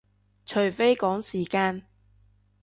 [0.47, 1.83] 除非趕時間